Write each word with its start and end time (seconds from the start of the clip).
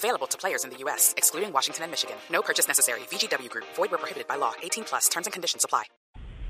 Available 0.00 0.26
to 0.28 0.38
players 0.38 0.64
in 0.64 0.70
the 0.70 0.78
U.S., 0.84 1.12
excluding 1.18 1.52
Washington 1.52 1.84
and 1.84 1.90
Michigan. 1.90 2.16
No 2.32 2.40
purchase 2.40 2.66
necessary. 2.66 3.00
VGW 3.10 3.50
Group. 3.50 3.66
Void 3.76 3.90
where 3.90 3.98
prohibited 3.98 4.26
by 4.26 4.36
law. 4.36 4.52
18 4.62 4.84
plus. 4.84 5.10
Terms 5.10 5.26
and 5.26 5.32
conditions 5.34 5.62
apply. 5.62 5.84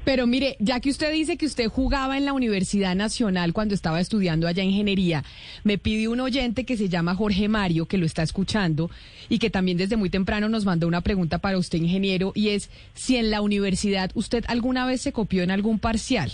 Pero 0.05 0.27
mire, 0.27 0.57
ya 0.61 0.81
que 0.81 0.89
usted 0.91 1.13
dice 1.13 1.37
que 1.37 1.47
usted 1.47 1.69
jugaba 1.69 2.17
en 2.17 2.25
la 2.25 2.33
Universidad 2.33 2.95
Nacional 2.95 3.53
cuando 3.53 3.75
estaba 3.75 4.01
estudiando 4.01 4.47
allá 4.47 4.63
ingeniería, 4.63 5.25
me 5.63 5.79
pide 5.79 6.09
un 6.09 6.21
oyente 6.21 6.65
que 6.65 6.77
se 6.77 6.89
llama 6.89 7.15
Jorge 7.15 7.49
Mario, 7.49 7.87
que 7.87 7.99
lo 7.99 8.07
está 8.07 8.23
escuchando 8.23 8.89
y 9.29 9.39
que 9.39 9.51
también 9.51 9.77
desde 9.77 9.97
muy 9.97 10.09
temprano 10.11 10.49
nos 10.49 10.65
mandó 10.65 10.87
una 10.87 11.03
pregunta 11.03 11.39
para 11.39 11.59
usted, 11.59 11.79
ingeniero, 11.79 12.33
y 12.35 12.51
es 12.51 12.71
si 12.95 13.17
en 13.17 13.31
la 13.31 13.43
universidad 13.43 14.11
usted 14.15 14.45
alguna 14.49 14.87
vez 14.87 15.03
se 15.03 15.13
copió 15.13 15.43
en 15.43 15.51
algún 15.51 15.79
parcial. 15.79 16.33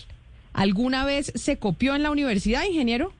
¿Alguna 0.53 1.05
vez 1.05 1.33
se 1.35 1.57
copió 1.57 1.97
en 1.97 2.05
la 2.05 2.11
universidad, 2.11 2.65
ingeniero? 2.65 3.13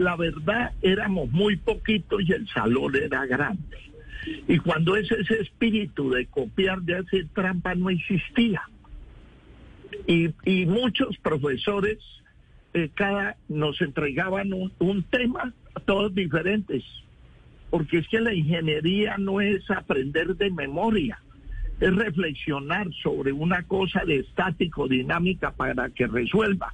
La 0.00 0.16
verdad 0.16 0.72
éramos 0.80 1.30
muy 1.30 1.56
poquitos 1.56 2.22
y 2.26 2.32
el 2.32 2.48
salón 2.48 2.96
era 2.96 3.26
grande. 3.26 3.76
Y 4.48 4.56
cuando 4.58 4.96
ese, 4.96 5.14
espíritu 5.38 6.08
de 6.08 6.24
copiar, 6.24 6.80
de 6.80 6.96
hacer 6.96 7.26
trampa, 7.34 7.74
no 7.74 7.90
existía. 7.90 8.62
Y, 10.06 10.30
y 10.46 10.64
muchos 10.64 11.18
profesores, 11.18 11.98
eh, 12.72 12.88
cada 12.94 13.36
nos 13.48 13.78
entregaban 13.82 14.54
un, 14.54 14.72
un 14.78 15.02
tema, 15.02 15.52
todos 15.84 16.14
diferentes. 16.14 16.82
Porque 17.68 17.98
es 17.98 18.08
que 18.08 18.20
la 18.20 18.32
ingeniería 18.32 19.18
no 19.18 19.42
es 19.42 19.70
aprender 19.70 20.34
de 20.34 20.50
memoria, 20.50 21.20
es 21.78 21.94
reflexionar 21.94 22.88
sobre 23.02 23.32
una 23.32 23.64
cosa 23.64 24.02
de 24.06 24.20
estático, 24.20 24.88
dinámica 24.88 25.50
para 25.50 25.90
que 25.90 26.06
resuelva. 26.06 26.72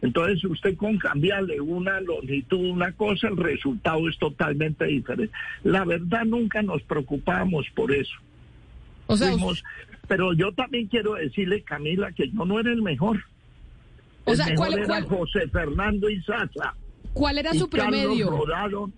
Entonces 0.00 0.44
usted 0.44 0.76
con 0.76 0.96
cambiarle 0.98 1.60
una 1.60 2.00
longitud, 2.00 2.70
una 2.70 2.92
cosa, 2.92 3.28
el 3.28 3.36
resultado 3.36 4.08
es 4.08 4.16
totalmente 4.18 4.84
diferente. 4.84 5.34
La 5.64 5.84
verdad 5.84 6.24
nunca 6.24 6.62
nos 6.62 6.82
preocupábamos 6.82 7.66
por 7.74 7.92
eso. 7.92 8.14
O 9.06 9.16
sea, 9.16 9.32
Fuimos- 9.32 9.64
pero 10.06 10.32
yo 10.34 10.52
también 10.52 10.86
quiero 10.86 11.14
decirle, 11.14 11.62
Camila, 11.62 12.12
que 12.12 12.30
yo 12.30 12.44
no 12.44 12.60
era 12.60 12.70
el 12.72 12.82
mejor. 12.82 13.18
O 14.24 14.30
el 14.32 14.36
sea, 14.36 14.46
mejor 14.46 14.66
¿cuál- 14.68 14.78
era 14.78 14.86
cuál- 14.86 15.04
José 15.06 15.48
Fernando 15.48 16.08
Izaza. 16.10 16.74
¿cuál 17.14 17.38
era 17.38 17.54
y 17.54 17.58
su 17.58 17.68
promedio? 17.68 18.30
Rodado. 18.30 18.90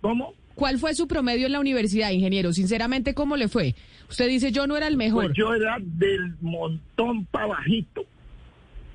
¿Cómo? 0.00 0.32
¿Cuál 0.54 0.78
fue 0.78 0.94
su 0.94 1.06
promedio 1.06 1.46
en 1.46 1.52
la 1.52 1.60
universidad, 1.60 2.10
ingeniero? 2.12 2.52
Sinceramente, 2.54 3.12
¿cómo 3.12 3.36
le 3.36 3.48
fue? 3.48 3.74
Usted 4.08 4.28
dice, 4.28 4.52
yo 4.52 4.66
no 4.66 4.76
era 4.76 4.86
el 4.88 4.96
mejor. 4.96 5.24
Pues 5.26 5.36
yo 5.36 5.52
era 5.54 5.76
del 5.80 6.34
montón 6.40 7.26
para 7.26 7.46
bajito, 7.48 8.06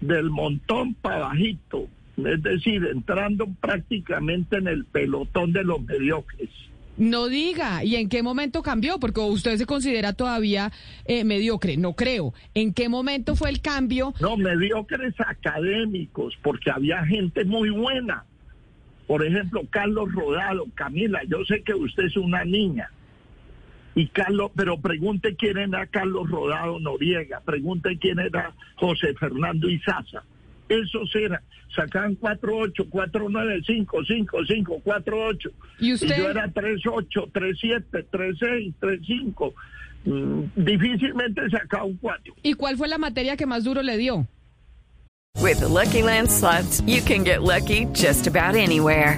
del 0.01 0.29
montón 0.29 0.95
para 0.95 1.19
bajito, 1.19 1.87
es 2.17 2.43
decir, 2.43 2.85
entrando 2.91 3.47
prácticamente 3.61 4.57
en 4.57 4.67
el 4.67 4.85
pelotón 4.85 5.53
de 5.53 5.63
los 5.63 5.81
mediocres. 5.81 6.49
No 6.97 7.27
diga, 7.27 7.83
¿y 7.83 7.95
en 7.95 8.09
qué 8.09 8.21
momento 8.21 8.61
cambió? 8.61 8.99
Porque 8.99 9.21
usted 9.21 9.57
se 9.57 9.65
considera 9.65 10.13
todavía 10.13 10.71
eh, 11.05 11.23
mediocre, 11.23 11.77
no 11.77 11.93
creo. 11.93 12.33
¿En 12.53 12.73
qué 12.73 12.89
momento 12.89 13.35
fue 13.35 13.49
el 13.49 13.61
cambio? 13.61 14.13
No, 14.19 14.37
mediocres 14.37 15.15
académicos, 15.19 16.37
porque 16.43 16.69
había 16.69 17.03
gente 17.05 17.45
muy 17.45 17.69
buena. 17.69 18.25
Por 19.07 19.25
ejemplo, 19.25 19.61
Carlos 19.69 20.11
Rodado, 20.13 20.65
Camila, 20.75 21.21
yo 21.27 21.43
sé 21.45 21.63
que 21.63 21.73
usted 21.73 22.03
es 22.05 22.17
una 22.17 22.43
niña. 22.43 22.91
Y 23.95 24.07
Carlos, 24.07 24.51
pero 24.55 24.79
pregunte 24.79 25.35
quién 25.35 25.57
era 25.57 25.85
Carlos 25.87 26.29
Rodado 26.29 26.79
Noriega, 26.79 27.41
pregunte 27.41 27.97
quién 27.99 28.19
era 28.19 28.53
José 28.75 29.13
Fernando 29.15 29.69
Izaza. 29.69 30.23
Esos 30.69 31.13
eran, 31.15 31.41
sacaban 31.75 32.17
4-8, 32.17 32.89
4-9, 32.89 33.63
5, 33.65 34.03
5, 34.05 34.37
5, 34.47 34.81
4-8. 34.85 35.51
¿Y 35.79 35.93
usted? 35.93 36.17
yo 36.17 36.29
era 36.29 36.47
3-8, 36.47 37.31
3-7, 37.31 38.05
3-6, 38.09 38.73
3-5. 38.79 39.53
Mm, 40.05 40.43
difícilmente 40.55 41.49
sacaba 41.49 41.83
un 41.83 41.97
4. 41.97 42.33
¿Y 42.43 42.53
cuál 42.53 42.77
fue 42.77 42.87
la 42.87 42.97
materia 42.97 43.35
que 43.35 43.45
más 43.45 43.65
duro 43.65 43.81
le 43.81 43.97
dio? 43.97 44.25
With 45.39 45.59
the 45.59 45.67
Lucky 45.67 46.03
Land 46.03 46.29
slots, 46.29 46.81
you 46.81 47.01
can 47.01 47.23
get 47.23 47.41
lucky 47.41 47.85
just 47.93 48.27
about 48.27 48.55
anywhere. 48.55 49.17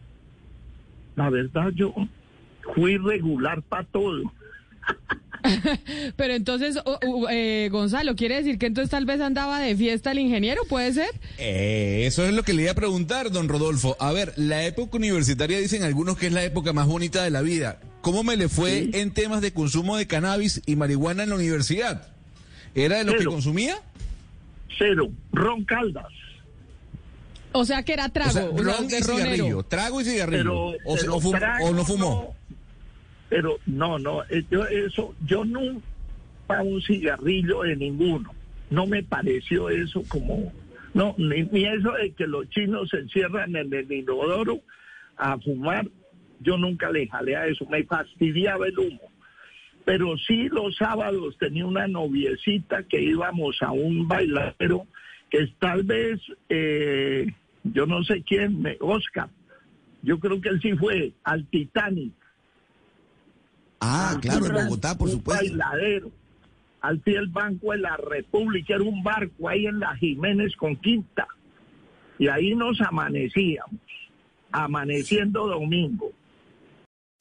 la 1.15 1.29
verdad 1.29 1.69
yo 1.75 1.93
fui 2.75 2.97
regular 2.97 3.61
para 3.63 3.83
todo. 3.85 4.31
Pero 6.15 6.33
entonces, 6.35 6.77
eh, 7.31 7.69
Gonzalo, 7.71 8.15
¿quiere 8.15 8.35
decir 8.35 8.57
que 8.59 8.67
entonces 8.67 8.91
tal 8.91 9.05
vez 9.05 9.19
andaba 9.21 9.59
de 9.59 9.75
fiesta 9.75 10.11
el 10.11 10.19
ingeniero? 10.19 10.61
¿Puede 10.69 10.93
ser? 10.93 11.09
Eh, 11.39 12.03
eso 12.05 12.23
es 12.25 12.33
lo 12.33 12.43
que 12.43 12.53
le 12.53 12.63
iba 12.63 12.71
a 12.71 12.75
preguntar, 12.75 13.31
don 13.31 13.49
Rodolfo. 13.49 13.97
A 13.99 14.11
ver, 14.11 14.33
la 14.37 14.63
época 14.65 14.97
universitaria 14.97 15.57
dicen 15.59 15.83
algunos 15.83 16.17
que 16.17 16.27
es 16.27 16.33
la 16.33 16.43
época 16.43 16.73
más 16.73 16.87
bonita 16.87 17.23
de 17.23 17.31
la 17.31 17.41
vida. 17.41 17.79
¿Cómo 18.01 18.23
me 18.23 18.37
le 18.37 18.49
fue 18.49 18.83
Sí. 18.83 18.91
en 18.93 19.11
temas 19.11 19.41
de 19.41 19.51
consumo 19.53 19.97
de 19.97 20.07
cannabis 20.07 20.61
y 20.65 20.75
marihuana 20.75 21.23
en 21.23 21.29
la 21.29 21.35
universidad? 21.35 22.07
¿Era 22.75 22.97
de 22.97 23.03
lo 23.03 23.15
que 23.17 23.25
consumía? 23.25 23.77
Cero, 24.77 25.09
Ron 25.33 25.63
Caldas. 25.65 26.05
O 27.53 27.65
sea, 27.65 27.83
que 27.83 27.93
era 27.93 28.09
trago, 28.09 28.29
o 28.29 28.33
sea, 28.33 28.45
ron 28.45 28.85
y 28.85 28.89
cigarrillo, 28.89 29.63
trago 29.63 30.01
y 30.01 30.05
cigarrillo. 30.05 30.43
Pero, 30.43 30.65
o, 30.85 30.95
pero 30.95 31.15
o 31.15 31.21
fum- 31.21 31.37
trago, 31.37 31.65
o 31.65 31.73
no 31.73 31.83
fumó. 31.85 32.35
Pero 33.29 33.57
no, 33.65 33.97
no, 33.99 34.23
eh, 34.29 34.43
yo 34.49 34.65
eso, 34.65 35.15
yo 35.25 35.43
nunca 35.45 35.83
un 36.63 36.81
cigarrillo 36.81 37.61
de 37.63 37.75
ninguno. 37.75 38.33
No 38.69 38.85
me 38.87 39.03
pareció 39.03 39.69
eso 39.69 40.03
como, 40.07 40.51
no, 40.93 41.13
ni, 41.17 41.43
ni 41.43 41.65
eso 41.65 41.91
de 41.93 42.11
que 42.11 42.27
los 42.27 42.49
chinos 42.49 42.89
se 42.89 42.97
encierran 42.99 43.55
en 43.55 43.73
el 43.73 43.91
inodoro 43.91 44.59
a 45.17 45.37
fumar. 45.39 45.87
Yo 46.39 46.57
nunca 46.57 46.89
le 46.89 47.07
jalé 47.07 47.35
a 47.35 47.45
eso, 47.47 47.65
me 47.69 47.83
fastidiaba 47.83 48.67
el 48.67 48.79
humo. 48.79 48.99
Pero 49.85 50.17
sí 50.17 50.47
los 50.49 50.75
sábados 50.77 51.37
tenía 51.39 51.65
una 51.65 51.87
noviecita 51.87 52.83
que 52.83 53.01
íbamos 53.01 53.57
a 53.61 53.71
un 53.71 54.07
bailadero 54.07 54.87
que 55.29 55.47
tal 55.59 55.83
vez, 55.83 56.19
eh, 56.49 57.27
yo 57.63 57.85
no 57.85 58.03
sé 58.03 58.23
quién, 58.23 58.61
me- 58.61 58.77
Oscar, 58.79 59.29
yo 60.01 60.19
creo 60.19 60.41
que 60.41 60.49
él 60.49 60.59
sí 60.61 60.73
fue 60.73 61.13
al 61.23 61.45
Titanic. 61.47 62.13
Ah, 63.79 64.17
claro, 64.21 64.45
en 64.45 64.53
Bogotá, 64.53 64.97
por 64.97 65.07
un 65.07 65.15
supuesto. 65.15 65.43
bailadero. 65.43 66.11
Al 66.81 66.99
pie 66.99 67.15
del 67.15 67.27
Banco 67.27 67.71
de 67.71 67.77
la 67.79 67.95
República, 67.97 68.73
era 68.75 68.83
un 68.83 69.03
barco 69.03 69.47
ahí 69.49 69.65
en 69.67 69.79
la 69.79 69.95
Jiménez 69.95 70.55
con 70.55 70.75
Quinta. 70.77 71.27
Y 72.17 72.27
ahí 72.27 72.55
nos 72.55 72.79
amanecíamos, 72.81 73.79
amaneciendo 74.51 75.47
domingo. 75.47 76.11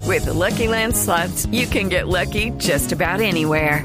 With 0.06 0.25
the 0.25 0.32
Lucky 0.32 0.67
Land 0.67 0.94
slots, 0.97 1.47
you 1.53 1.67
can 1.67 1.88
get 1.91 2.09
lucky 2.09 2.50
just 2.59 2.93
about 2.93 3.20
anywhere. 3.20 3.85